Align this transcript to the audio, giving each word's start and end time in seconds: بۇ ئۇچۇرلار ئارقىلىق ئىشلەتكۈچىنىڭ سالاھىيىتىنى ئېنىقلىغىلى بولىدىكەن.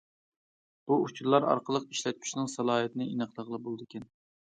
بۇ 0.91 0.97
ئۇچۇرلار 1.01 1.47
ئارقىلىق 1.51 1.87
ئىشلەتكۈچىنىڭ 1.91 2.51
سالاھىيىتىنى 2.57 3.11
ئېنىقلىغىلى 3.15 3.65
بولىدىكەن. 3.69 4.15